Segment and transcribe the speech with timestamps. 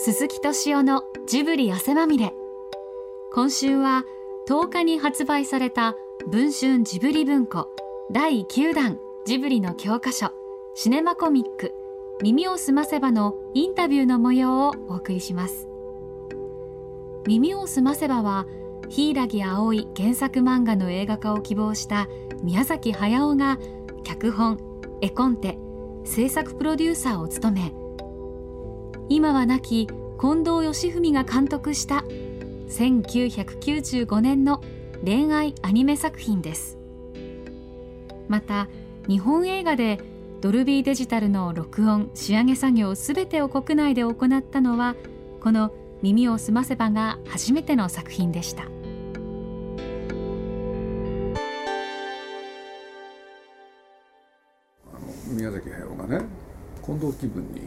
[0.00, 2.32] 鈴木敏夫のジブリ汗まみれ。
[3.34, 4.04] 今週は
[4.48, 5.96] 10日に発売された
[6.30, 7.68] 文春ジブリ文庫
[8.12, 10.30] 第9弾ジブリの教科書
[10.76, 11.74] シネマコミック
[12.22, 15.68] 耳をすませばのインタビューの模様をお送りします。
[17.26, 18.46] 耳をすませばは
[18.88, 22.06] 柊葵原作漫画の映画化を希望した
[22.44, 23.58] 宮崎駿が
[24.04, 24.60] 脚本
[25.00, 25.58] 絵コンテ
[26.04, 27.72] 制作プロデューサーを務め
[29.10, 29.86] 今は亡き
[30.20, 32.04] 近藤義文が監督した
[32.68, 34.62] 1995年の
[35.02, 36.76] 恋愛アニメ作品です。
[38.28, 38.68] また
[39.08, 39.98] 日本映画で
[40.42, 44.94] ドルビーデジタルの録音仕上げ作業すべてを国内で行ったのは
[45.40, 48.64] この「耳をすませば」が初めての作品でした。
[55.30, 56.26] 宮崎駿がね
[56.84, 57.62] 近藤気分に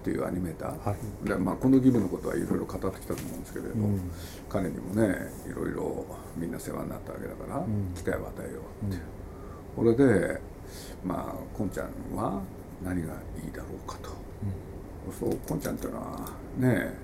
[0.00, 4.10] っていうアニメーター、はい、でまあ、近藤気分のことはいろいろ語ってきたと思うんですけれど、うん、
[4.48, 5.14] 彼にもね
[5.46, 9.02] いろいろみんな世話になったわけだから、うん、機会を与えようって、
[9.76, 10.40] これで
[11.04, 12.40] まあこんちゃんは
[12.82, 13.12] 何が
[13.44, 14.10] いいだろうかと、
[15.18, 16.94] そうこんちゃんっていうのはね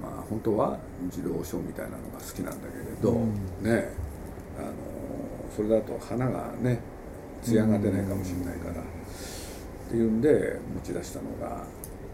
[0.00, 0.78] まあ本当は
[1.10, 3.12] 児童書みたいなのが好きなんだけれど、
[3.60, 3.92] ね
[4.58, 4.72] あの
[5.54, 6.80] それだと花がね
[7.42, 8.84] 艶が出ないかもしれないから、っ
[9.90, 11.66] ていうんで持ち出したのが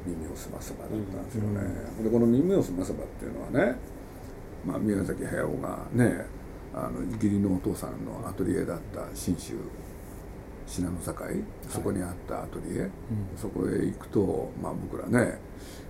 [0.06, 1.60] 耳をすませばだったんですよね、
[1.98, 3.76] うん、でこの耳をすませばっていうのはね、
[4.64, 6.26] まあ、宮崎駿がね
[6.74, 9.54] あの義理のお父さんのアトリエだった信州
[10.66, 11.14] 信濃境
[11.68, 12.90] そこにあったアトリエ、はい、
[13.36, 15.38] そこへ行くと、まあ、僕らね、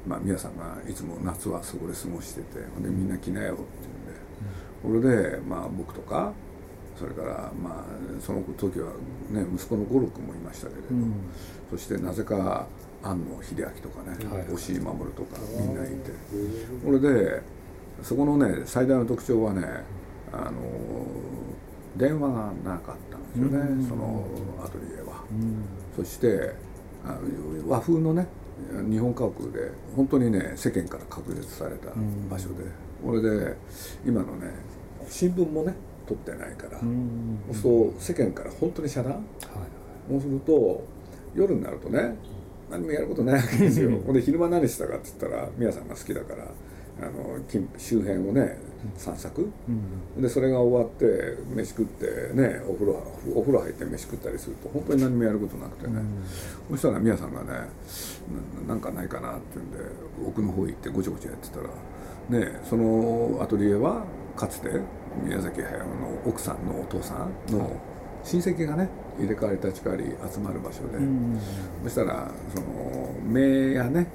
[0.06, 3.62] まあ、宮さんがいつも夏はそこで過ごしててでみんな来なよって
[4.84, 6.32] 言うんで、うん、れで、まあ、僕とか
[6.98, 8.92] それからまあその時は
[9.30, 11.14] ね息子の五郎君もいましたけれど、うん、
[11.70, 12.66] そしてなぜか
[13.10, 16.10] 庵野秀明とかね、はい、押井守とかみんないて。
[16.84, 17.42] これで
[18.02, 19.62] そこのね最大の特徴はね
[20.32, 20.52] あの
[21.96, 24.26] 電話がなかったんですよね、うん、その
[24.62, 25.64] アトリエは、うん、
[25.96, 26.52] そして
[27.04, 27.16] あ
[27.66, 28.26] 和風のね
[28.90, 31.88] 日本家屋で本当にね世間から確立された
[32.30, 32.54] 場所で、
[33.04, 33.54] これで
[34.04, 34.50] 今のね
[35.08, 35.74] 新聞もね
[36.06, 36.80] 取ってないから、
[37.52, 39.22] そう世間から本当に遮断、はい、
[40.08, 40.84] そうすると
[41.34, 42.16] 夜になるとね
[42.70, 43.90] 何もやることないわけですよ。
[44.04, 46.44] ほんで昼間何したかって言ったら宮さんが好きだから
[46.98, 47.38] あの
[47.76, 48.58] 周辺をね
[48.96, 53.02] 散策、うん、でそれが終わって飯食ってねお風呂
[53.34, 56.00] お風呂入って飯食ったりすると本当に何もやることなくてね、
[56.70, 57.68] うん、そしたら宮さんがね
[58.66, 59.78] なんかないかなって言うんで
[60.26, 64.04] 奥の方行ってごちゃごちゃやってたらねそのアトリエは
[64.34, 64.70] かつて
[65.22, 65.84] 宮崎駿の
[66.26, 67.78] 奥さんのお父さんの
[68.24, 68.88] 親戚がね
[69.18, 71.40] 入れ替わり立ち替わり集まる場所で、うん、
[71.84, 74.06] そしたらその名やね、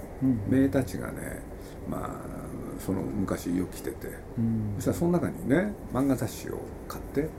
[0.49, 1.41] 名たちがね
[1.89, 2.31] まあ
[2.79, 4.07] その昔よく来てて、
[4.37, 7.29] うん、そしたらその中にね漫画雑誌を買って、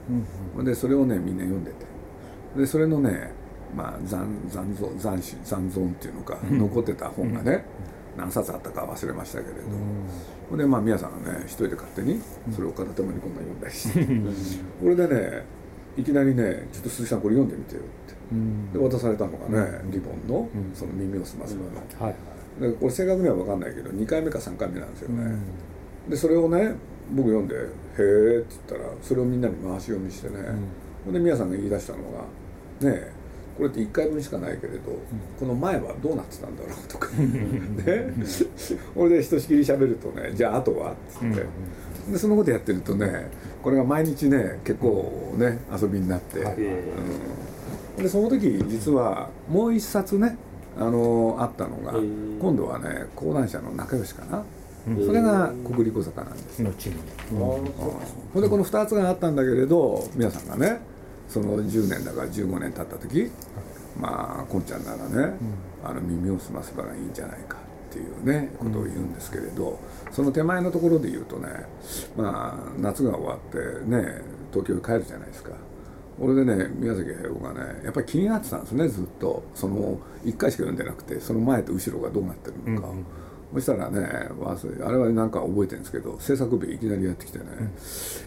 [0.56, 1.93] うん、でそれをねみんな読んでて。
[2.56, 3.33] でそれのね
[3.75, 7.65] まあ残残残残残存っていうのか、残ってた本がね、
[8.17, 9.61] 何冊あったか忘れましたけれど、
[10.50, 12.21] うん、でまあ皆さんがね一人で勝手に
[12.55, 14.05] それを片手間にこんな読んだりして。
[14.83, 15.62] これでね
[15.97, 22.15] いきなりね「ちょっと鈴木さんこれ読んでみてよ」って、うん、で渡されたのがね、リボンのその耳をすますの、うん、はい
[22.61, 25.37] でこれ正確には分かんないけど2回目か3回目なんですよね、
[26.09, 26.75] でそれをね
[27.13, 30.37] 僕読んで「へえ」って言ったらそれをみんなに回し読みしてね、
[31.05, 31.15] ほん。
[31.15, 32.21] で宮さんが言い出したのが
[32.89, 33.23] 「ねえ
[33.57, 34.99] これって1回分しかないけれど、
[35.39, 37.09] この前はどうなってたんだろうとか。
[37.21, 38.15] ね。
[38.95, 41.47] これでひとしきり喋るとねじゃああとはっつって、
[42.11, 43.31] でそのことやってるとね
[43.63, 50.37] これが毎日ね結構ね遊びになって、うん、でその時実はもう一冊ね
[50.77, 54.45] あのあったのが今度はね講談社の仲良しかな。
[55.07, 56.61] それが国立小坂なんです。
[56.61, 56.97] 後に、
[57.31, 57.35] う。
[57.37, 60.81] ん、ほんでこの2つがあったんだけれど皆さんがね
[61.29, 63.31] その10年だから15年経った時
[63.99, 65.37] まあこんちゃんならね、うん、
[65.85, 67.59] あの耳を澄ませばいいんじゃないか
[67.93, 69.79] っていうねことを言うんですけれど、
[70.11, 71.49] その手前のところで言うとね
[72.17, 75.53] まあ夏が終わってね東京に帰るじゃないですか。
[76.19, 79.43] 俺でね宮崎駿がねやっぱり気になってたんですねずっと。
[79.55, 83.06] その1回しか読んでなくてその前と後ろがどうなってるのか、うんうん。
[83.55, 84.00] そしたらね
[84.85, 87.71] あれはなんか覚えてるんですけど制作日いきなりやってきてね、うん、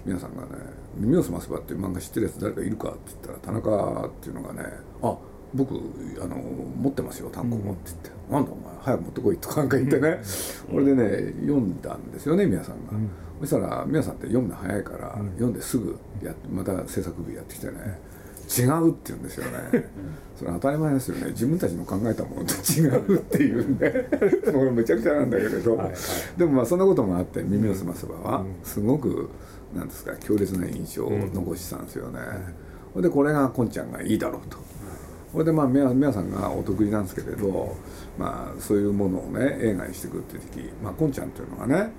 [0.06, 0.50] 皆さんがね
[0.98, 4.64] 「耳をすませば」っていう漫画知ってるやつ誰かいるかって言ったら田中っていうのがね
[5.02, 5.18] 「あ
[5.56, 5.76] 僕
[6.22, 10.20] あの持ってますよ単行本」って言って「うん、なんだお前早く持ってこい」とかなんか言ってね、
[10.72, 13.10] これでね読んだんですよね皆さんが、うん、
[13.42, 18.00] そしたら皆さんって読むの早いから、読んですぐやまた制作日やってきてね。
[18.48, 19.90] 違うって言うんですよね。
[20.38, 21.32] それ当たり前ですよね。
[21.32, 24.08] 自分たちの考えたものと 違うっていうね
[24.54, 25.96] もうめちゃくちゃなんだけれど、はいはい、
[26.38, 29.30] でもまあそんなこともあって「耳をすませば」はすごく
[29.76, 32.20] なんですか強烈な印象を残したんですよね、
[32.94, 34.58] うん、でこれがこんちゃんがいいだろうと。
[35.36, 37.76] これでまあ皆さんがお得意なんですけれど、
[38.18, 41.92] まあ、そういうものをね映画にしてくるって時、まあ、こんちゃんというのがね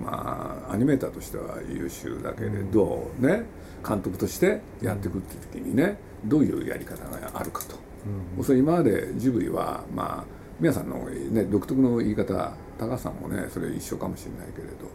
[0.00, 3.42] まあアニメーターとしては優秀だけれど、ね
[3.86, 7.76] 監督としてやっていくって時にねどういうやり方があるかと、
[8.38, 10.24] うん、それ今までジブリはまあ
[10.58, 12.32] 皆さんの、ね、独特の言い方
[12.78, 14.94] 高橋さんもねそれ一緒かもしれないけれど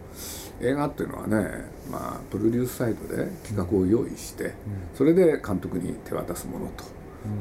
[0.62, 4.54] 映画っていうのはね、まあ、プロデュースサイトで企画を用意して、
[4.94, 6.84] それで監督に手渡すものと、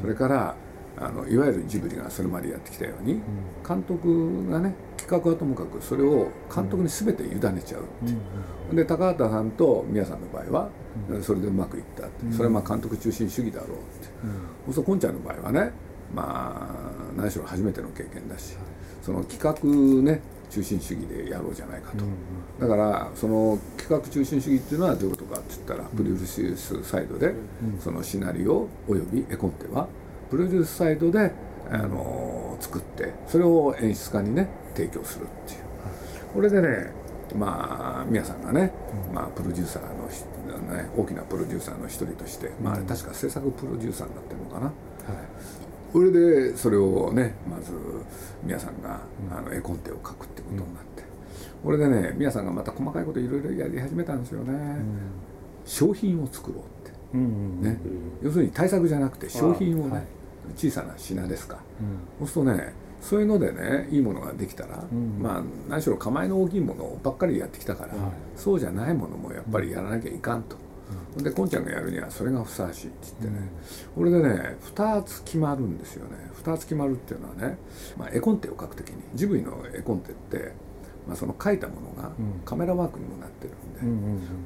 [0.01, 0.55] それから
[1.01, 3.21] あのいわゆるジブリがそれまでやってきたように、
[3.67, 8.17] 監督がね企画はともかくそれを監督に全て委ねちゃうってい
[8.73, 10.69] う、で高畑さんと宮さんの場合は
[11.23, 13.79] それでうまくいったって、それはまあ監督中心主義だろうって、
[14.67, 15.71] うん、そうこんちゃんの場合はね
[16.13, 18.57] まあ何しろ初めての経験だし、
[19.01, 22.05] その企画ね中心主義でやろうじゃないかと、
[22.61, 27.35] だからその企画中心主義っていうのはどういうことかって言ったら、プロデュースサイドで、
[27.81, 29.89] そのシナリオおよび絵コンテは
[30.31, 31.33] プロデュースサイドで
[31.71, 35.61] あの作ってそれを演出家にね提供するっていう、
[36.35, 36.93] これでね
[37.37, 38.73] まあ皆さんがね、
[39.13, 40.07] まあ、プロデューサーの、
[40.75, 44.75] ね、大きなプロデューサーの一人として、まあ、確か制作プロデューサーになってるのかな、はい、
[45.93, 47.73] それでそれをねまず
[48.43, 49.01] 皆さんが、
[49.31, 51.03] あの絵コンテを描くってことになって、
[51.63, 54.77] これでね皆さんがまた細かいこといろいろやり始めたんですよね、
[55.65, 57.79] 商品を作ろうって、ね、
[58.23, 60.07] 要するに対策じゃなくて商品をね、
[60.57, 61.59] 小さな品ですか、
[62.19, 70.57] そうするとねそういうのでねいいものができたら、うん、まあ何しろ構えの大きいものばっかりやってきたから、はい、そうじゃないものもやっぱりやらなきゃいかんと。
[71.17, 73.49] うん、でこんちゃんがやるにはそれがふさわしいって言ってね、
[73.95, 76.17] これでね2つ決まるんですよね。
[76.43, 77.59] 2つ決まるっていうのはね、
[77.97, 80.53] まあ、絵コンテを描く時にジブリの絵コンテって、
[81.07, 82.11] まあ、その描いたものが
[82.45, 83.69] カメラワークにもなってるん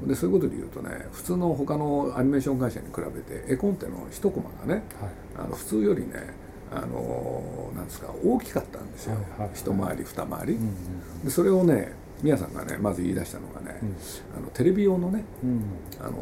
[0.03, 6.43] で,、でそういうことで言うとね普通の他のアニメーション会社に比べて絵コンテの一コマがね、はい、あの普通よりね
[6.75, 9.17] あのなんですか大きかったんですよ、
[9.55, 11.93] 一回り二回り、うんうん、でそれをね
[12.23, 13.97] 宮さんがねまず言い出したのがね、うん、
[14.39, 15.63] あのテレビ用のね、うん、
[16.01, 16.13] あの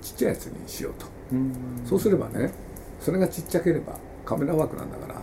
[0.00, 1.52] ちっちゃいやつにしようと、うん、
[1.84, 2.52] そうすればね
[3.00, 5.22] それがちっちゃければカメラワークなんだから、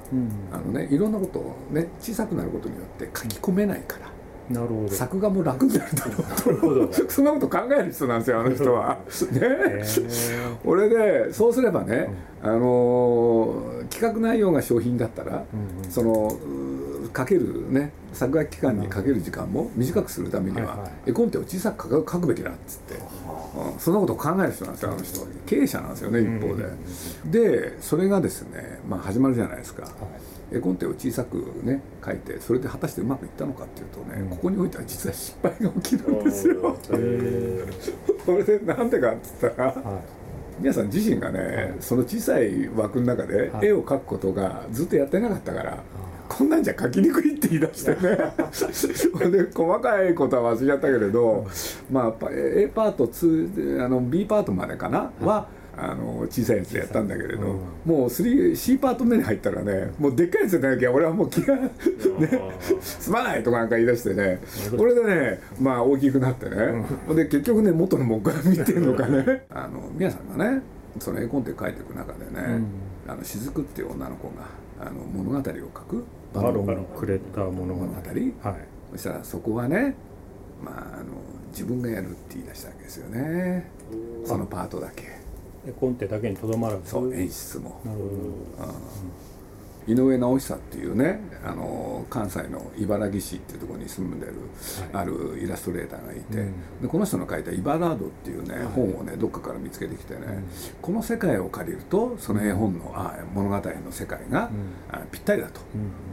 [0.52, 4.10] あのねいろんなことをね小さくなることによって書き込めないから、
[4.50, 4.90] なるほど。
[4.90, 6.94] 作画も楽になるだろうと。
[7.10, 8.98] そんなこと考える人なんですよあの人は。
[9.32, 9.84] ね。
[10.64, 12.10] 俺でそうすればね、
[12.44, 16.32] あの企画内容が商品だったら、うんうん、その
[17.16, 27.62] かけるね作画期間にかける時間も短くするためには、はいはい、絵コンテを小さく書くべきだっつって、うん、そんなことを考える人なんですよあの人経営者なんですよね一方で。
[27.72, 29.84] でそれがですね、まあ、始まるじゃないですか。
[29.84, 29.94] はい。
[30.58, 36.78] 絵コンテを小さくね書いてそれで果たしてうまくいったのかっていうとね、うん、ここにおいては実は失敗が起きるんですよ。
[36.84, 36.92] そ
[38.36, 39.76] れでなんでかっつったら、はい、
[40.60, 45.84] 皆さん自身がね、はい、その小さい枠の中で絵を描くことがずっとやってなかったから。
[46.38, 47.98] こんなんじゃ書きにくいって言い出してね。
[49.32, 51.48] で細かいことは忘れちゃったけれど、
[51.90, 55.48] まあ、A パート2あの B パートまでかな、は
[55.78, 61.72] あの小さいやつやったんだけれど、うん、もう 3C パート目に入ったらねもうでっかいやつやなきゃ俺はもう気がね
[62.82, 64.42] すまないとかなんか言い出してね。
[64.78, 66.56] これでねまあ大きくなってね、
[67.10, 69.46] うん、で結局ね元の僕が見てるのかね。
[69.50, 70.62] あの皆さんがね
[71.00, 72.62] その絵コンテ書いていく中でね、
[73.06, 75.52] うん、あの雫っていう女の子があの物語を書
[75.82, 76.04] く
[76.42, 78.56] バロンくれた物語、はい、
[78.92, 79.96] そしたらそこはね
[80.64, 81.06] まああの
[81.52, 83.70] 自分がやるって言い出したわけですよね。
[84.26, 85.04] そのパートだけ。
[85.66, 86.90] 絵コンテだけにとどまらず。
[86.90, 87.80] そう演出も。
[87.86, 88.76] なるほど、うん、
[89.88, 94.34] 井上直久っていうねあの関西の茨城市っていうところに住んでる、
[94.94, 100.44] はい、あるイラストレーターがいて、うん、でこの人の書いた「イバラード」っていうね、はい、本をねどっかから見つけてきてね、うん、
[100.82, 104.50] この世界を借りるとその絵本のあ物語の世界が、
[104.92, 105.62] あぴったりだと、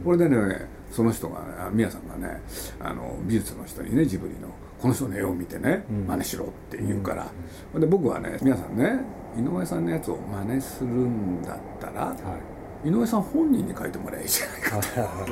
[0.03, 2.41] これでねその人が宮さんがね
[2.79, 4.49] あの美術の人にねジブリの
[4.79, 8.99] この人の絵を見てね真似しろって言うから、で僕はね皆さんね
[9.37, 12.52] 井上さんのやつを真似するんだったら、はい
[12.85, 15.23] 井上さん本人に書いてもらえばいいじゃないか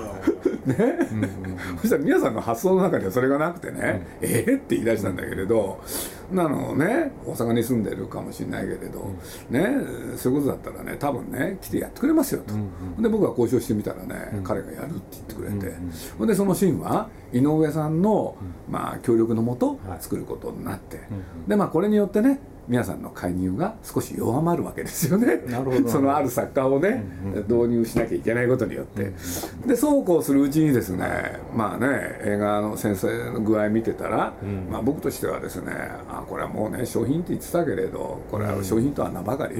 [0.65, 0.75] ね、
[1.11, 5.79] うんうん、そしたら皆さんの発想の中にはそれがなくてね、うん、ええって言い出したんだけれど、
[6.31, 9.11] なのね大阪に住んでるかもしれないけれど、
[9.49, 9.67] うん、ね
[10.17, 18.35] そういうことだったらね多分ね来てやってくれますよと、うんうん、で僕が交渉してみたらね、彼がやるって言ってくれて、うんうん、でそのシーンは井上さんの、
[18.69, 20.99] まあ、協力のもと作ることになって、
[21.47, 25.37] でまあこれによってね皆さんの介入が少し弱まるわけですよね。
[25.47, 25.89] なるほど。
[25.89, 27.03] そのある作家をね、
[27.47, 29.11] 導入しなきゃいけないことによって、
[29.65, 34.33] でそうこうするうちにですねまあね映画の先生の具合見てたら、
[34.69, 35.71] まあ、僕としてはですね
[36.09, 39.57] あこれはもうね商品って言ってたけれどこれは商品とは名ばかり、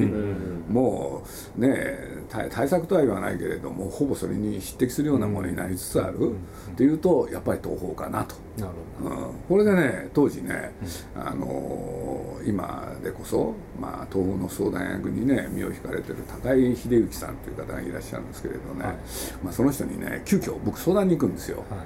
[0.69, 1.23] も
[1.57, 6.31] うね対策とは言わないけれどもほぼそれに匹敵するようなものになりつつある。
[6.71, 8.35] っていうとやっぱり東宝かなと。
[8.57, 9.15] なるほど。
[9.15, 10.71] うん、これでね当時ね、
[11.15, 18.95] あのー、今でこそ、まあ、東宝の相談役にね身を引かれてる高井秀幸さんという方がいらっしゃるんですけれどね、はい、
[19.43, 21.63] まあ、その人にね急遽僕相談に行くんですよ。
[21.69, 21.79] はい、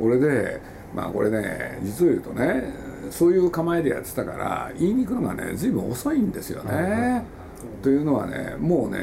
[0.00, 0.60] 俺で
[0.94, 2.72] まあこれね実を言うとね
[3.10, 6.72] そういう構えでやってたから言いに行くのがね随分遅いんですよね。
[6.72, 7.37] はい
[7.82, 8.98] というのはねもうね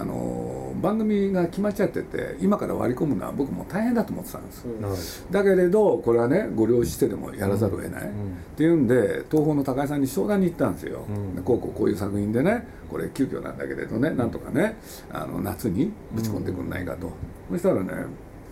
[0.00, 8.12] あの番組が決まっちゃってて今から割り込むのは僕も大変だと思ってたんです、うん、だけれどこれはねご了承してでもやらざるを得ない、うん、っ
[8.56, 14.76] ていうんで東宝の高井さんに相談に行ったんですよ、うん、こうこうこういう作品でねこれ急遽なんだけれどねなんとかね
[15.10, 17.10] あの夏にぶち込んでくんないかと、
[17.50, 17.92] そしたらね、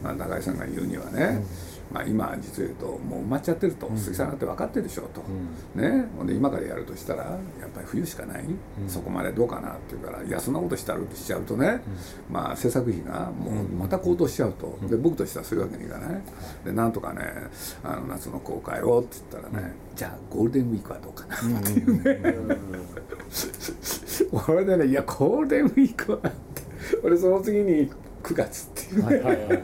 [0.05, 1.43] まあ、高井さんが言うにはね、
[1.93, 5.23] まあ、今実を言うともう埋まっちゃってると、鈴木さんだって分かってるでしょうと、
[5.77, 6.07] うん、ね。
[6.17, 7.31] ほんで今からやるとしたらや
[7.67, 11.81] っぱり冬しかない、うん、そこまでどうかなって言うからいやそんなことしたらしちゃうとね、
[12.29, 16.21] うん、まあ制作費がもうまた高騰しちゃうと、で僕としてはそういうわけにいかない、
[16.65, 17.21] でなんとかね
[17.83, 22.35] あの夏の公開をって言ったらね、じゃあゴールデンウィークはどうかなっていうね、
[24.33, 26.29] これでねいやゴールデンウィークはって
[27.03, 27.91] 俺その次に
[28.25, 28.99] 9月っていう。
[29.01, 29.63] ね、はいはいはい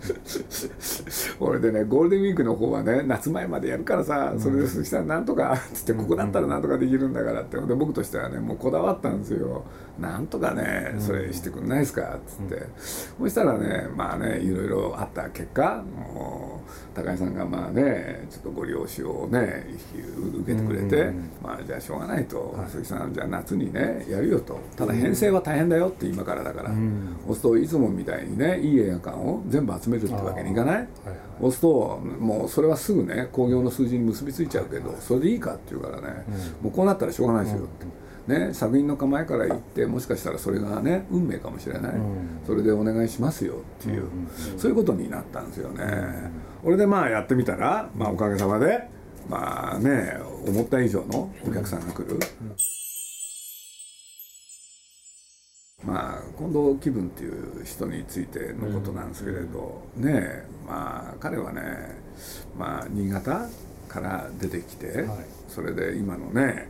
[1.38, 9.64] 俺でねゴールデンウィークの方はね夏前までやるからさそれでそしたらなんとかっつってここだったらなんとかできるんだからってで僕としてはねもうこだわったんですよ。
[9.98, 12.16] なんとかねそれしてくんないですか？
[12.16, 12.64] っつって、
[13.18, 19.66] そしたらねまあねいろいろあった結果もう高井さんがまあねちょっとご了承をね
[20.40, 21.12] 受けてくれて、
[21.42, 24.58] まあじゃあしょうがないと、鈴木さんじゃあ夏にねやるよと。
[24.74, 26.70] ただ編成は大変だよって今からだから、
[27.26, 30.88] そうするといつもみたいにねいい映画館を全部集めるってわけにいかない、
[31.40, 36.24] そうするともうそれはすぐね興行の数字に結びついちゃうけどそれでいいかっていうからね、
[36.62, 38.00] もうこうなったらしょうがないですよって。
[38.26, 45.84] ね、作品の構えから言ってもしかしたらそれがね運命かもしれない、うん、それでお願いしますよっていう、うんうん、そういうことになったんですよね。
[46.62, 48.88] これでまあやってみたら、まあ、おかげさまで
[49.28, 52.20] まあね思った以上のお客さんが来る。
[55.84, 61.62] まあ、近藤気分っていう人についてのことなんですけれど、ねまあ彼はね、
[62.58, 63.48] まあ、新潟
[63.88, 65.06] から出てきて、
[65.48, 66.68] それで今のね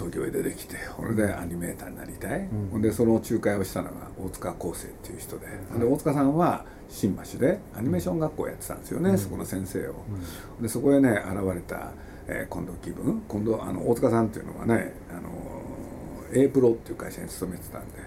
[0.00, 2.40] 東京へ出てきてそれでアニメーターになりたい、
[2.72, 9.94] うん、でその仲介をしたのが大塚康生っていう人でうん、で大塚さんは新橋でアニメーション学校やってたんですよね、うん、そこの先生を、
[10.60, 11.92] でそこへね現れた、
[12.26, 15.28] えー、近藤気分今度あの大塚さんっていうのはねあの
[16.32, 18.04] A プロっていう会社に勤めてたんで、は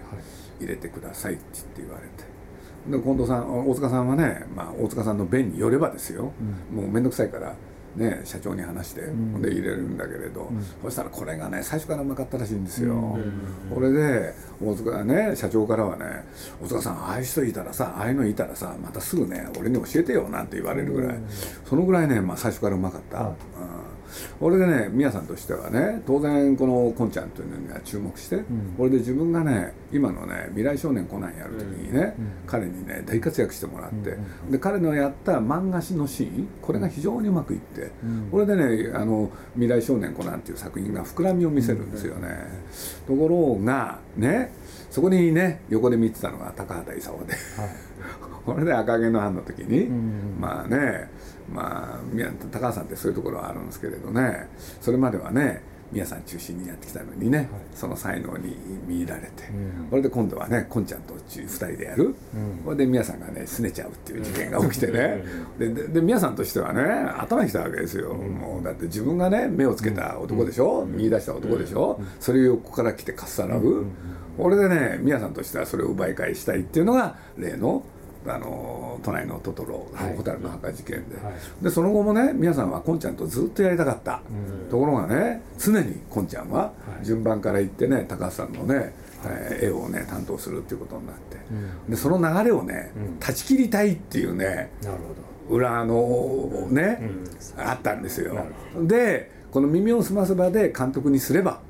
[0.60, 1.42] い、入れてくださいって
[1.78, 2.34] 言われて。
[2.88, 6.32] で近藤さん大塚さんはね、まあ、大塚さんの弁によればですよ、
[6.70, 7.54] もう面倒くさいから
[7.96, 13.16] ね、社長に話して、うん、で入れるんだけれど、うん、そしたらこれがね最初からうまかったらしいんですよ、
[13.72, 16.24] これで大塚ね社長からはね
[16.60, 21.18] 「大塚さんああいう人いたらさああいうのいたらさまたすぐね俺に教えてよ」なんて言われるぐらい、
[21.64, 23.34] そのぐらいね、まあ、最初からうまかった、うん
[24.40, 34.18] 俺でね宮さんとしてはね当然このこんちゃんというのには注目して、うん、これで自分がね今のね未来少年コナンやる時にね、うん、彼にね大活躍してもらって、う
[34.48, 37.90] ん、で彼のやった漫画誌のシーンこれが非常にうまくいって、
[38.30, 42.28] これでねあの未来少年コナンっていう作品が膨らみを見せるんですよね、
[43.06, 44.52] ところがね
[44.90, 47.38] そこにね横で見てたのが高畑勲で、はい、
[48.46, 49.88] これで赤毛のアンの時に、
[50.40, 51.10] まあね
[51.54, 54.48] まあ高橋さんってそういうところはあるんですけれどね。
[54.80, 58.56] それまではね宮さん中心にやってきたのにね、はい、その才能に
[58.86, 65.22] 見入られて、うん、これで今度はねこんちゃんと2人でやる、うん、これで宮さんがねすねちゃうっていう事件が起きてね。
[65.58, 73.86] でで宮さんとしてはね頭にきたわけですよ、うん、もうだって自分がね目をつけた男でしょ、うん、見出した男でしょ、それを横から来てかっさらう、
[74.36, 77.84] これでね宮さんとしてはそれを奪い返したいっていうのが例の
[78.26, 81.16] あの都内のトトロ、はい、蛍の墓事件で。
[81.16, 88.92] はい、でその後もね皆さんはこんちゃんとずっとやりたかった、うん、ところがね常にこんちゃんは順番から言ってね高橋さんのね、はい、
[89.24, 91.36] えー、絵をね担当するっていうことになって、
[91.86, 94.70] うん、でその流れをね、うん、断ち切りたいっていうね
[95.48, 97.02] 裏のね、
[97.58, 98.46] あったんですよ。
[98.80, 101.60] でこの「耳をすませば」で監督にすれば、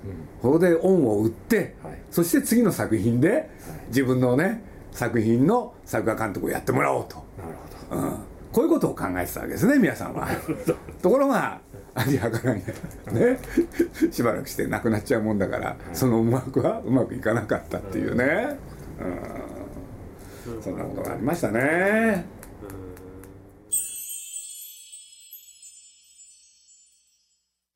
[0.40, 1.74] ここで恩を売って、
[2.10, 3.50] そして次の作品で
[3.88, 4.62] 自分のね
[4.94, 7.16] 作品の作画監督をやってもらおうと。
[7.36, 7.54] なる
[7.90, 8.18] ほど、うん、
[8.52, 10.28] こういうことを考えてたわけですね皆さんは。
[11.02, 11.60] ところが
[11.94, 12.62] 味はからんや
[13.12, 13.38] ね
[14.10, 18.56] しばらくしてなくなっちゃうもんだからその思惑はうまくいかなかったっていうね、
[20.46, 22.24] うん、そんなことがありましたね。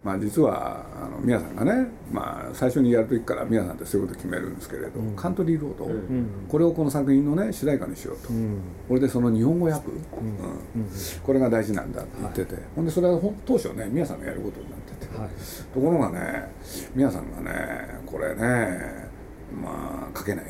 [0.09, 9.91] まあ、実はあの宮さんがね、まあ、最初にやる時から宮さんってそういうこと決めるんですけれど、うん、カントリーロード、うん、これをこの作品のね主題歌にしようと、うん、これでその日本語訳、
[11.23, 15.29] これが大事なんだって言ってて、はい、ほんでそれは当初ね宮さんがやることになってて、はい、
[15.75, 16.51] ところがね
[16.95, 19.07] 宮さんがねこれね
[19.63, 20.45] まあ書けない、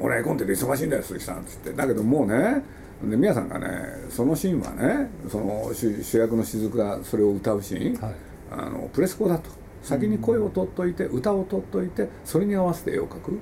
[0.00, 1.72] 俺絵コンテで忙しいんだよ鈴木さんっつって。
[1.72, 2.64] だけどもうね
[3.08, 3.66] で宮さんがね
[4.10, 8.14] そのシーンはねその主役の雫がそれを歌うシーン、はい、
[8.58, 9.62] あのプレスコだと。
[9.82, 13.38] 先に声を取っといて、うん、歌を取っといてそれに合わせて絵を描く、うん、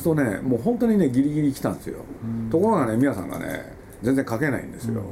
[0.00, 5.02] そうするとねもう本当にねギリギリ来たんですよ、うん、ところがね宮さんがね全然描けないんですよ、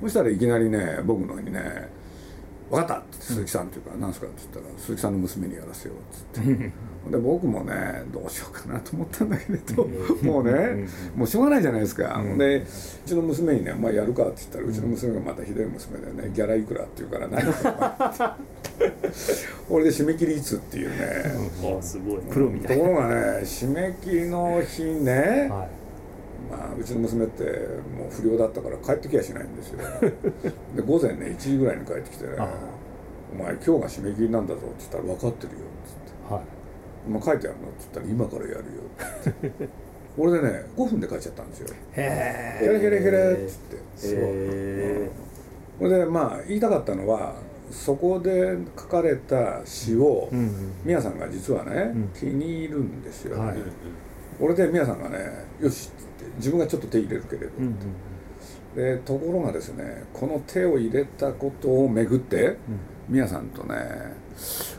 [0.00, 1.60] そしたらいきなりね僕のにね
[2.70, 5.98] 「分かった!」って鈴木さんっていうか「何すか?」って言ったら「鈴木さんの娘にやらせよう」
[6.38, 6.72] っつって。
[7.10, 9.86] で僕もねどうしようかなと思ったんだけれど
[10.22, 12.66] もうねもうしょうがないじゃないですか、うん、でう
[13.04, 18.38] ちの娘にね「まあ、やるか」って言ったらうちの娘がまたひどい娘でね「ギャラいくら?」って言うから「何か
[19.68, 20.96] 俺で締め切りいつっていうね、
[21.74, 22.20] うん、すごい。
[22.30, 25.82] プロみたいところがね締め切りの日ね、はい。
[26.50, 29.78] まあ、うちの娘ってもう不良だったから帰ってきやしないんですよ。
[30.76, 32.32] で午前ね1時ぐらいに帰ってきてね
[33.34, 36.34] 「お前今日が締め切りなんだぞ」って言ったら「分かってるよ」っつって。
[36.34, 36.61] はい
[37.08, 38.62] まあ、書いてあるのって言ったら今からやるよ
[39.32, 39.68] って。
[40.18, 41.68] 俺でね5分で書いちゃったんですよ。
[41.94, 43.76] へえヘレヘレヘレっつって。
[43.96, 45.10] そう。
[45.78, 47.34] これでまあ言いたかったのは
[47.70, 50.28] そこで書かれた詩を
[50.84, 53.56] 宮、さんが実はね、気に入るんですよ、ね、はい、
[54.38, 55.90] 俺で宮さんがねよしっ
[56.22, 57.50] て自分がちょっと手入れるけれどっ
[58.74, 62.58] て、でところがですねこの手を入れたことをめぐって
[63.08, 63.74] 宮、さんとね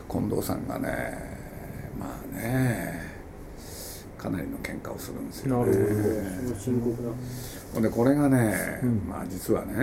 [0.08, 1.33] 近藤さんがねまあ
[2.34, 3.14] ね。
[4.18, 5.72] かなりの喧嘩をするんですよね。
[5.72, 5.86] なる
[6.80, 7.80] ほど。
[7.80, 9.74] でこれがね、うん、まあ実はね、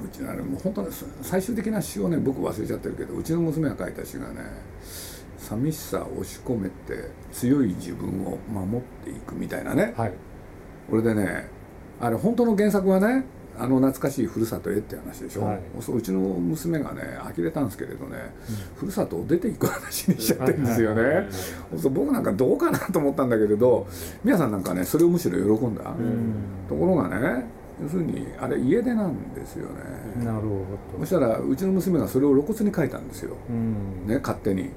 [0.00, 0.88] うん、ちのあれもう本当に
[1.22, 4.40] 最終的な詩をね僕忘れちゃってるけどうちの娘が書いた詩がね
[5.38, 10.12] 「寂しさを押し込めて強い自分を守っていく」みたいなね、はい、
[10.90, 11.48] これでね
[12.00, 13.24] あれ本当の原作はね
[13.58, 18.16] あの懐かしいふるさとへって話でしょ、はい、そううちの娘がね呆れたんですけれどね、
[18.48, 21.28] うん、ふるさとを出ていく話にしちゃってるんですよね、
[21.90, 23.86] 僕なんかどうかなと思ったんだけれど
[24.24, 26.34] 皆さんなんかねそれをむしろ喜んだ、うん、
[26.68, 27.44] ところがね
[27.82, 30.24] 要するにあれ家出なんですよね。
[30.24, 30.64] なるほ
[30.98, 30.98] ど。
[31.00, 34.70] そしたらうちの娘がそれを露骨に書いたんですよ、うん、ね勝手に、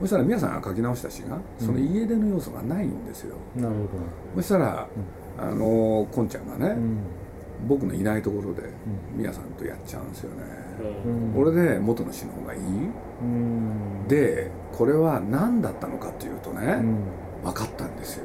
[0.00, 3.74] そしたら皆さんが書き直した詩がその家出の要素がないんですよ、なるほ
[4.36, 4.42] ど。
[4.42, 4.86] そしたら、
[5.38, 6.76] あのこんちゃんがね、
[7.68, 8.62] 僕のいないところで
[9.14, 10.42] 皆さんとやっちゃうんですよね、
[11.06, 17.04] うん、俺で元の詩の方がいい、うん、でこれは何だったのかっていうとね、うん、
[17.42, 18.24] 分かったんですよ。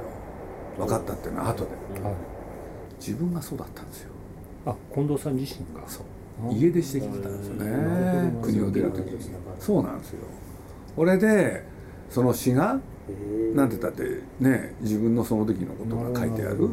[0.78, 1.70] 分かったっていうのは後で、
[3.00, 4.12] 自分がそうだったんですよ。
[4.66, 5.88] あ近藤さん自身が？
[5.88, 6.54] そう。
[6.54, 8.34] 家出してきてたんですよね。
[8.42, 9.20] 国を出る時に。
[9.60, 10.20] そうなんですよ。
[10.98, 11.64] 俺で
[12.10, 12.80] その詩が
[13.54, 16.70] なんて言ったってね自分のその時のことが書いてある、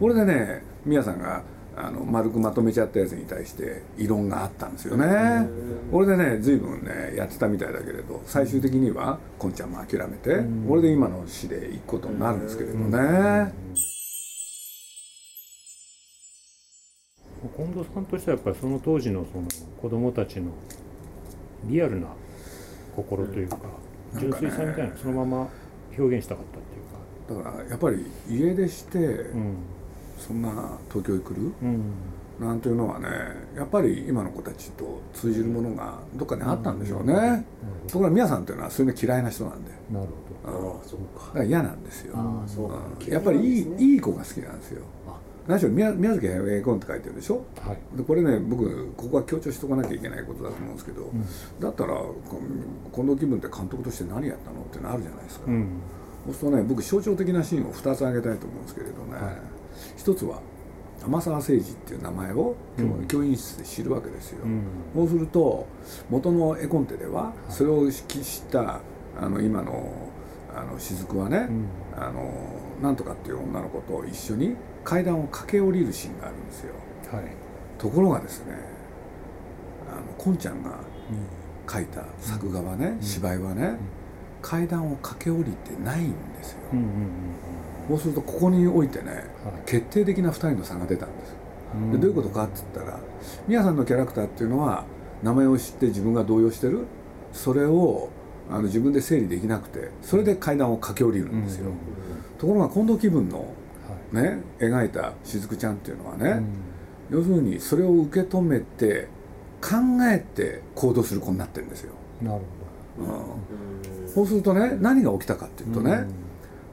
[0.00, 1.42] 俺でね宮さんが
[1.74, 5.48] あの丸くまとめちゃったやつに対して異論があったんですよね。
[5.90, 13.52] 俺でね随分ねやってたみたいだけれど最終的にはこんちゃんも諦めて俺で今の詩で行くことになるんですけれどね。
[17.56, 19.48] 近藤さんとしてはやっぱりその当時のその
[19.80, 20.52] 子供たちの
[21.64, 22.08] リアルな
[22.94, 23.56] 心というか
[24.18, 25.48] 純粋さみたいなそのまま
[25.98, 27.42] 表現したかったっていうか。
[27.44, 29.56] だからやっぱり家出して、うん
[30.26, 31.92] そんな東京へ来る、うん、
[32.40, 33.08] なんていうのはね
[33.56, 37.14] やっぱり今の子たちと通じるものがどっかにあったんでしょうね、
[37.82, 37.88] うん。
[37.88, 39.70] ところが皆さんっていうのはそういうの嫌いな人なんで。
[39.90, 40.06] なる
[40.44, 41.26] ほど、あそうか。
[41.26, 44.82] だから嫌なんですよ、うん、やっぱりいいいい子が好きなんですよ。
[45.46, 51.26] 何しろ宮宮崎駿英コンって書いてるでしょ、はい、でこれね僕ここは強調しとかなきゃいけないことだと思うんですけど、うん、
[51.60, 52.00] だったら
[52.94, 55.80] 近藤気分って監督として何やったのってのあるじゃないですか、うん、
[56.26, 59.36] そうするとね僕象徴的なシーンを2つ挙げたいと思うんですけれどね、はい
[59.96, 60.40] 一つは
[61.04, 62.54] 天沢誠二っていう名前を
[63.08, 64.62] 教員室で知るわけですよ、うん、
[64.94, 65.66] そうすると
[66.10, 68.80] 元の絵コンテではそれを指揮した
[69.20, 70.10] あの今の
[70.54, 72.30] あの雫はね、うん、あの
[72.82, 76.74] なんとかっていう女の子と一緒に階段を駆け下りるシーンがあるんですよ、
[77.10, 77.24] はい、
[77.78, 78.54] ところがですね
[79.90, 80.78] あのこんちゃんが
[81.70, 83.76] 書いた作画はね、うん、芝居はね、
[84.42, 86.58] 階段を駆け下りてないんですよ、
[87.88, 89.22] そうするとここにおいてね、はい、
[89.66, 91.34] 決定的な2人の差が出たんです。
[91.92, 92.98] でどういうことかって言ったら
[93.48, 94.84] 宮さんのキャラクターっていうのは
[95.22, 96.86] 名前を知って自分が動揺してる。
[97.32, 98.10] それを
[98.50, 101.70] あの自分で整理できなくてそれで階段を駆け下りるんですよ、
[102.38, 103.46] ところが近藤気分の
[104.12, 106.42] ね、描いた雫ちゃんっていうのはね、
[107.10, 109.08] 要するにそれを受け止めて
[109.62, 111.92] 考えて行動する子になってるんですよ。
[112.20, 112.40] なる
[112.98, 113.12] ほど、
[114.04, 116.04] うん、そうするとね何が起きたかっていうとね、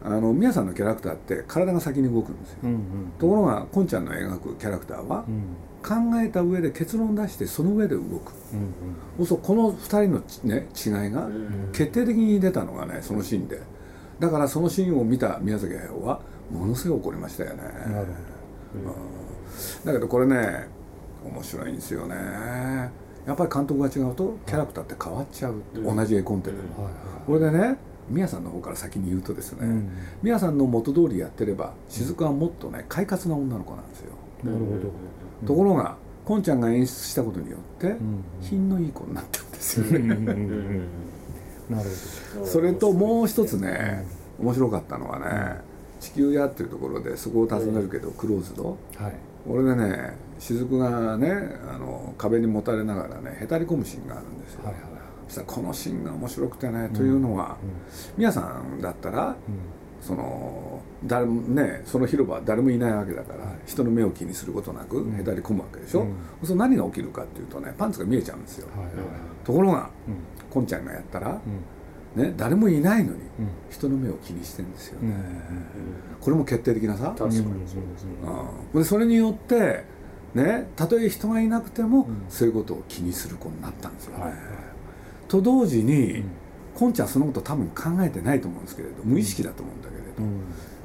[0.03, 2.79] あの宮さんのキャラクターって体が先に動くんですよ、うんうん、
[3.19, 5.25] ところがこんちゃんの描くキャラクターは、
[5.83, 8.05] 考えた上で結論出してその上で動く、
[8.53, 8.73] うん
[9.19, 11.27] うん、そうこの2人の、ね、違いが
[11.73, 13.61] 決定的に出たのがねそのシーンで。
[14.19, 16.19] だからそのシーンを見た宮崎駿は
[16.51, 17.63] ものすごい怒りましたよね、
[18.75, 18.85] うん、
[19.85, 20.67] だけどこれね
[21.23, 22.15] 面白いんですよね。
[23.25, 26.89] やっぱり監督が違うとキャラクターって変わっちゃう、うん、同じ絵コンテでも、
[27.25, 27.77] これでね
[28.09, 29.89] 宮さんの方から先に言うとですね、うん、
[30.21, 34.11] 宮さんの元通りやってれば雫はもっとね快活な女の子なんですよ。
[34.43, 34.65] なるほ
[35.41, 35.47] ど。
[35.47, 35.95] ところが
[36.25, 37.95] こんちゃんが演出したことによって
[38.41, 40.15] 品のいい子になったんですよね。
[41.69, 41.89] なる
[42.35, 42.45] ほど。
[42.45, 44.05] それともう一つね
[44.39, 45.61] 面白かったのはね
[45.99, 49.13] 地球屋っていうところでそこを訪ねるけどクローズド、はい、
[49.47, 51.29] 俺でね雫がね
[51.69, 54.87] あの壁にもたれながらねへたり込むシーンがあるんですよ、はいはい、そ
[55.29, 57.69] したらこのシーンが面白くてね、うん、というのは、うん、
[58.17, 59.35] 宮さんだったら、うん、
[60.01, 69.05] その誰もねその広場誰もいないわけだから、はい、人の目を気にすることなくへたり込むわけでしょ、うん、そ何が起きるかっていうとねパンツが見えちゃうんですよ、はいはいはい、
[69.45, 69.89] ところが、
[70.49, 71.39] こんちゃんがやったら、
[72.15, 73.19] ね、誰もいないのに
[73.69, 75.13] 人の目を気にしてんですよね、
[76.19, 77.13] これも決定的なさ？
[77.17, 77.35] 確かに。
[77.37, 77.81] そうですね、
[78.73, 79.83] うん、それによって
[80.33, 84.33] ねたとえ人がいなくても、そういうことを気にする子になったんですよね、はい、
[85.29, 86.23] と同時に、
[86.75, 90.09] こんちゃんそのこと多分考えてないと思うんですけれど無意識だと思うんだけれど、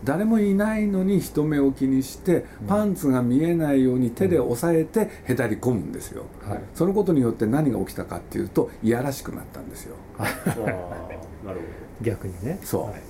[0.04, 9.96] 誰もいないのに人目を気にしてパンツが見えないように手で押さえてへたり込むんですよ、はい、そのことによって何が起きたかっていうといやらしくなったんですよ。
[10.18, 11.60] なるほど。
[12.02, 12.58] 逆にね。
[12.62, 13.02] そう、はい、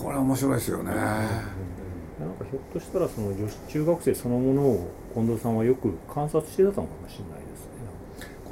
[0.00, 7.65] これは面白いですよね、なんかひょっとしたらその女子中学生そのものを近藤さんはよく観察してたのかもしれないです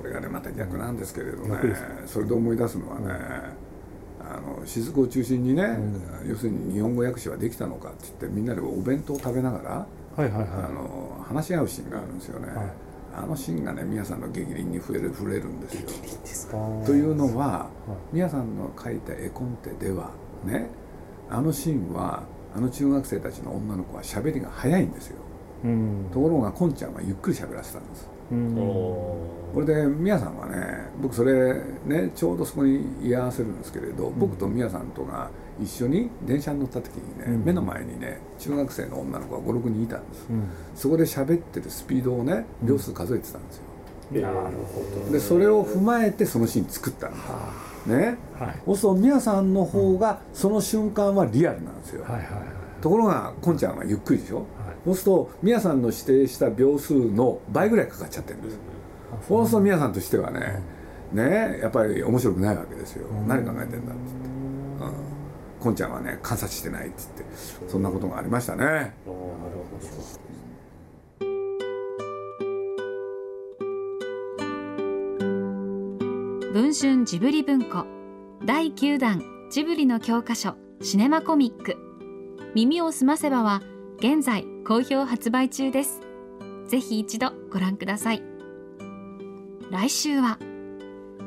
[0.04, 1.58] れがねまた逆なんですけれどね、
[2.06, 3.14] それで思い出すのはね、
[4.20, 5.62] あの雫を中心にね、
[6.22, 9.86] うん、要するに日本語訳詞はできたのかって言ってみんなでお弁当を食べながら、
[10.16, 10.22] あ
[10.72, 12.66] の話し合うシーンがあるんですよね、はい、
[13.16, 15.88] あのシーンがね宮さんの激鱗に触れる触れるんですよ。
[16.24, 16.50] す
[16.86, 17.68] というのは
[18.12, 20.10] 宮、はい、さんの書いた絵コンテでは
[20.44, 20.70] ね
[21.28, 22.22] あのシーンは
[22.56, 25.18] あの中学生たちの女の子は喋りが早いんですよ。
[25.64, 28.08] うん、ところがこんちゃんはゆっくり喋らせたんです。
[28.30, 35.30] これで宮さんはね僕それねちょうどそこに居合わせるんですけれど、僕と宮さんとが
[35.62, 40.26] 一緒に電車に乗った時にね、目の前にね中学生の女の子が56人いたんです、
[40.74, 47.16] そこで喋ってるスピードをね秒数数えてたんですよ、なるほどでそれを踏まえてそのシーン作ったんで
[47.84, 52.42] すね、はい、そうすると宮さんの方がその瞬間はリアルなんですよ、はいはいはい、
[52.82, 54.46] ところがこんちゃんはゆっくりでしょ、はい
[54.84, 58.58] そうすると宮さんの指定した秒数の倍ぐらいかかっちゃってるんです、
[59.28, 60.62] そうすると宮さんとしてはね、
[61.12, 64.02] ねやっぱり面白くないわけですよ、何考えてんだって
[64.78, 64.92] 言って、うん、
[65.60, 68.94] こんちゃんはね観察してないって言ってそんなことがありましたね。
[76.52, 77.84] 文春ジブリ文庫
[78.44, 81.76] 第9弾ジブリの教科書シネマコミック。
[82.54, 83.60] 耳をすませばは
[83.98, 86.00] 現在好評発売中です。
[86.68, 88.22] ぜひ一度ご覧ください。
[89.70, 90.38] 来週は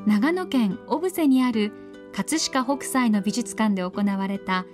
[0.05, 1.71] 長野県小布施にある
[2.13, 4.65] 葛飾北斎の美術館で行われた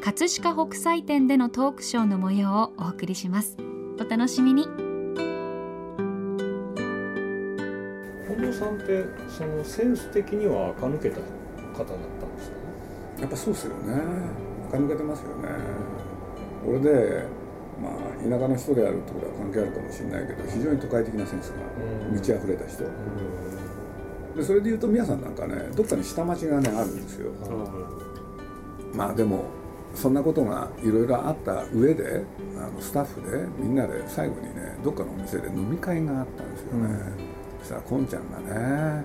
[0.00, 3.56] 葛飾北斎展でのトークショーの模様をお送りします。
[4.00, 4.64] お楽しみに。
[4.64, 4.74] 近
[8.36, 11.22] 藤さんってそのセンス的には垢抜けた方
[11.84, 11.88] だっ
[12.20, 12.56] たんですか？
[12.56, 12.62] ね
[13.20, 14.02] やっぱそうですよね。
[14.68, 15.48] 垢抜けてますよね。
[16.66, 17.26] 俺で
[17.82, 21.56] まあ、田舎の人であるってことは関係あるかもしれないけど非常に都会的なセンスが
[22.12, 22.84] 満ち溢れた人、
[24.36, 27.32] でそれでいうと宮さんなんかねどっかに下町がねあるんですよ、
[28.94, 29.44] まあでも
[29.94, 32.24] そんなことがいろいろあった上で
[32.56, 36.98] あのスタッフでみんなで最後にねどっかのお店で飲み会があったんですよね、うん、
[37.60, 39.04] そしたらこんちゃんがね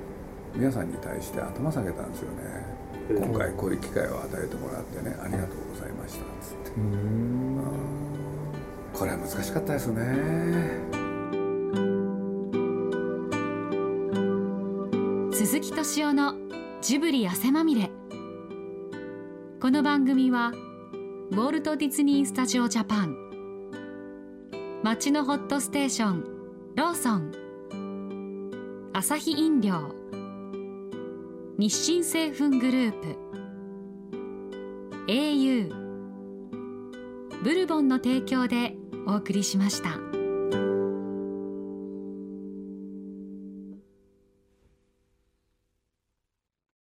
[0.55, 2.77] 皆さんに対して頭下げたんですよね、
[3.09, 8.06] 今回こういう機会を与えてもらってねありがとうございましたっつって。
[8.97, 10.01] これは難しかったですね。
[15.31, 16.33] 鈴木敏夫の
[16.81, 17.91] ジブリ汗まみれ。
[19.61, 20.51] この番組は
[21.31, 23.15] ウォルト・ディズニー・スタジオ・ジャパン。
[24.83, 26.23] 街のホットステーション
[26.75, 27.31] ローソン。
[28.93, 29.93] アサヒ飲料。
[31.59, 33.15] 日清製粉グループ。
[35.07, 35.76] au
[37.43, 40.16] ブルボンの提供でお送りしました。